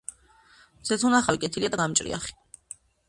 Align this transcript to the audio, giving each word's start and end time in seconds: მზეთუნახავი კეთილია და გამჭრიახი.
მზეთუნახავი 0.79 1.41
კეთილია 1.45 1.71
და 1.77 1.81
გამჭრიახი. 1.83 2.35